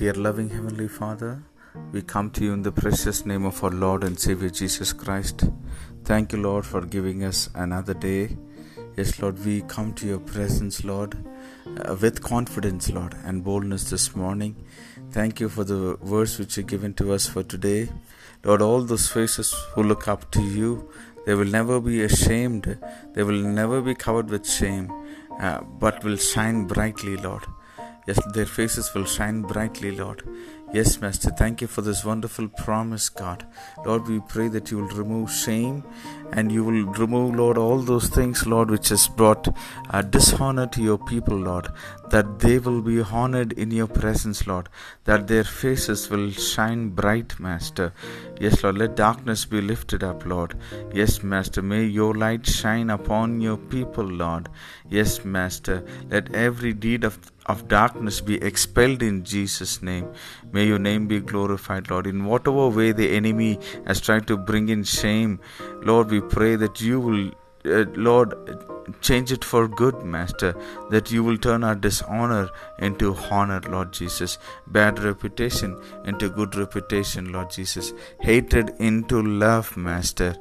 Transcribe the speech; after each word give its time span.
Dear 0.00 0.14
loving 0.14 0.48
Heavenly 0.48 0.88
Father, 0.88 1.42
we 1.92 2.00
come 2.00 2.30
to 2.30 2.42
you 2.42 2.54
in 2.54 2.62
the 2.62 2.72
precious 2.72 3.26
name 3.26 3.44
of 3.44 3.62
our 3.62 3.68
Lord 3.68 4.02
and 4.02 4.18
Savior 4.18 4.48
Jesus 4.48 4.94
Christ. 4.94 5.44
Thank 6.04 6.32
you, 6.32 6.40
Lord, 6.40 6.64
for 6.64 6.80
giving 6.80 7.22
us 7.22 7.50
another 7.54 7.92
day. 7.92 8.38
Yes, 8.96 9.20
Lord, 9.20 9.44
we 9.44 9.60
come 9.60 9.92
to 9.96 10.06
your 10.06 10.18
presence, 10.18 10.84
Lord, 10.84 11.22
uh, 11.84 11.94
with 12.00 12.22
confidence, 12.22 12.90
Lord, 12.90 13.14
and 13.26 13.44
boldness 13.44 13.90
this 13.90 14.16
morning. 14.16 14.56
Thank 15.10 15.38
you 15.38 15.50
for 15.50 15.64
the 15.64 15.98
words 16.00 16.38
which 16.38 16.56
are 16.56 16.62
given 16.62 16.94
to 16.94 17.12
us 17.12 17.28
for 17.28 17.42
today. 17.42 17.90
Lord, 18.42 18.62
all 18.62 18.80
those 18.80 19.06
faces 19.06 19.54
who 19.74 19.82
look 19.82 20.08
up 20.08 20.30
to 20.30 20.42
you, 20.42 20.90
they 21.26 21.34
will 21.34 21.52
never 21.60 21.78
be 21.78 22.02
ashamed, 22.02 22.78
they 23.12 23.22
will 23.22 23.42
never 23.42 23.82
be 23.82 23.94
covered 23.94 24.30
with 24.30 24.48
shame, 24.48 24.90
uh, 25.38 25.60
but 25.60 26.02
will 26.02 26.16
shine 26.16 26.66
brightly, 26.66 27.18
Lord. 27.18 27.44
Yes, 28.10 28.18
their 28.34 28.44
faces 28.44 28.92
will 28.92 29.04
shine 29.04 29.42
brightly, 29.42 29.92
Lord. 29.92 30.24
Yes, 30.72 31.00
Master, 31.00 31.30
thank 31.30 31.60
you 31.60 31.68
for 31.68 31.82
this 31.82 32.04
wonderful 32.04 32.48
promise, 32.48 33.08
God. 33.08 33.46
Lord, 33.84 34.08
we 34.08 34.18
pray 34.18 34.48
that 34.48 34.70
you 34.70 34.78
will 34.78 34.96
remove 34.96 35.30
shame 35.30 35.84
and 36.32 36.50
you 36.50 36.64
will 36.64 36.86
remove, 36.86 37.36
Lord, 37.36 37.56
all 37.56 37.78
those 37.78 38.08
things, 38.08 38.46
Lord, 38.46 38.68
which 38.68 38.88
has 38.88 39.06
brought 39.06 39.48
uh, 39.90 40.02
dishonor 40.02 40.66
to 40.68 40.82
your 40.82 40.98
people, 40.98 41.36
Lord. 41.36 41.68
That 42.10 42.40
they 42.40 42.58
will 42.58 42.82
be 42.82 43.00
honored 43.00 43.52
in 43.52 43.70
your 43.70 43.86
presence, 43.86 44.46
Lord. 44.46 44.68
That 45.04 45.28
their 45.28 45.44
faces 45.44 46.10
will 46.10 46.30
shine 46.32 46.90
bright, 46.90 47.38
Master. 47.38 47.92
Yes, 48.40 48.62
Lord, 48.64 48.78
let 48.78 48.96
darkness 48.96 49.44
be 49.44 49.60
lifted 49.60 50.02
up, 50.02 50.24
Lord. 50.26 50.56
Yes, 50.92 51.22
Master, 51.22 51.62
may 51.62 51.84
your 51.84 52.14
light 52.14 52.46
shine 52.46 52.90
upon 52.90 53.40
your 53.40 53.56
people, 53.56 54.04
Lord. 54.04 54.48
Yes, 54.88 55.24
Master, 55.24 55.84
let 56.08 56.32
every 56.32 56.72
deed 56.72 57.04
of 57.04 57.18
of 57.46 57.68
darkness 57.68 58.20
be 58.20 58.42
expelled 58.42 59.02
in 59.02 59.24
Jesus' 59.24 59.82
name. 59.82 60.08
May 60.52 60.66
your 60.66 60.78
name 60.78 61.06
be 61.06 61.20
glorified, 61.20 61.90
Lord. 61.90 62.06
In 62.06 62.24
whatever 62.24 62.68
way 62.68 62.92
the 62.92 63.10
enemy 63.10 63.58
has 63.86 64.00
tried 64.00 64.26
to 64.28 64.36
bring 64.36 64.68
in 64.68 64.84
shame, 64.84 65.40
Lord, 65.82 66.10
we 66.10 66.20
pray 66.20 66.56
that 66.56 66.80
you 66.80 67.00
will, 67.00 67.30
uh, 67.64 67.84
Lord, 67.94 68.34
change 69.00 69.32
it 69.32 69.44
for 69.44 69.68
good, 69.68 70.02
Master, 70.02 70.54
that 70.90 71.10
you 71.10 71.22
will 71.22 71.38
turn 71.38 71.64
our 71.64 71.74
dishonor 71.74 72.48
into 72.78 73.14
honor, 73.30 73.60
Lord 73.68 73.92
Jesus, 73.92 74.38
bad 74.66 74.98
reputation 74.98 75.80
into 76.04 76.28
good 76.28 76.56
reputation, 76.56 77.32
Lord 77.32 77.50
Jesus, 77.50 77.92
hatred 78.20 78.72
into 78.78 79.22
love, 79.22 79.76
Master. 79.76 80.34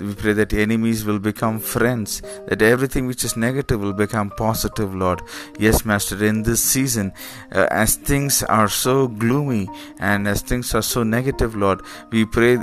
We 0.00 0.14
pray 0.14 0.32
that 0.34 0.52
enemies 0.52 1.04
will 1.04 1.18
become 1.18 1.58
friends, 1.58 2.22
that 2.46 2.62
everything 2.62 3.06
which 3.06 3.24
is 3.24 3.36
negative 3.36 3.80
will 3.80 3.92
become 3.92 4.30
positive, 4.30 4.94
Lord. 4.94 5.22
Yes, 5.58 5.84
Master, 5.84 6.24
in 6.24 6.42
this 6.44 6.62
season, 6.62 7.12
uh, 7.52 7.66
as 7.70 7.96
things 7.96 8.42
are 8.44 8.68
so 8.68 9.08
gloomy 9.08 9.68
and 9.98 10.28
as 10.28 10.42
things 10.42 10.74
are 10.74 10.82
so 10.82 11.02
negative, 11.02 11.56
Lord, 11.56 11.82
we 12.10 12.24
pray 12.24 12.56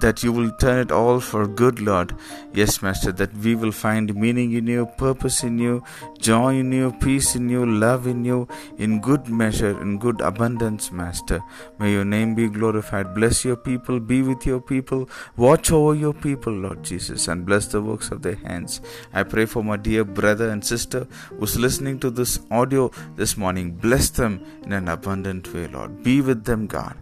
that 0.00 0.22
you 0.22 0.32
will 0.32 0.50
turn 0.58 0.80
it 0.80 0.90
all 0.90 1.20
for 1.20 1.46
good, 1.46 1.80
Lord. 1.80 2.14
Yes, 2.52 2.82
Master, 2.82 3.12
that 3.12 3.32
we 3.34 3.54
will 3.54 3.72
find 3.72 4.14
meaning 4.14 4.52
in 4.52 4.66
you, 4.66 4.86
purpose 4.98 5.42
in 5.44 5.58
you, 5.58 5.84
joy 6.18 6.56
in 6.56 6.72
you, 6.72 6.92
peace 7.00 7.36
in 7.36 7.48
you, 7.48 7.64
love 7.64 8.06
in 8.06 8.24
you, 8.24 8.48
in 8.78 9.00
good 9.00 9.28
measure, 9.28 9.80
in 9.80 9.98
good 9.98 10.20
abundance, 10.20 10.90
Master. 10.90 11.42
May 11.78 11.92
your 11.92 12.04
name 12.04 12.34
be 12.34 12.48
glorified. 12.48 13.14
Bless 13.14 13.44
your 13.44 13.56
people, 13.56 14.00
be 14.00 14.22
with 14.22 14.44
your 14.44 14.60
people, 14.60 15.08
watch 15.36 15.70
over 15.70 15.94
your 15.94 16.12
people, 16.12 16.52
Lord. 16.52 16.71
Lord 16.72 16.84
Jesus, 16.84 17.28
and 17.28 17.44
bless 17.44 17.66
the 17.66 17.82
works 17.82 18.10
of 18.10 18.22
their 18.22 18.36
hands. 18.36 18.80
I 19.12 19.24
pray 19.24 19.44
for 19.44 19.62
my 19.62 19.76
dear 19.76 20.04
brother 20.04 20.48
and 20.48 20.64
sister 20.64 21.06
who's 21.38 21.58
listening 21.58 21.98
to 22.00 22.10
this 22.10 22.40
audio 22.50 22.90
this 23.14 23.36
morning. 23.36 23.72
Bless 23.72 24.08
them 24.08 24.40
in 24.62 24.72
an 24.72 24.88
abundant 24.88 25.52
way, 25.52 25.66
Lord. 25.66 26.02
Be 26.02 26.22
with 26.22 26.44
them, 26.44 26.66
God. 26.66 26.96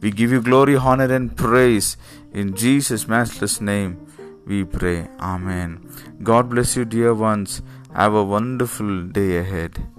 We 0.00 0.12
give 0.12 0.30
you 0.30 0.40
glory, 0.40 0.76
honor, 0.76 1.12
and 1.12 1.36
praise. 1.36 1.96
In 2.32 2.54
Jesus' 2.54 3.08
matchless 3.08 3.60
name, 3.60 4.06
we 4.46 4.62
pray. 4.62 5.08
Amen. 5.18 5.90
God 6.22 6.50
bless 6.50 6.76
you, 6.76 6.84
dear 6.84 7.12
ones. 7.12 7.62
Have 7.92 8.14
a 8.14 8.22
wonderful 8.22 9.06
day 9.08 9.38
ahead. 9.38 9.95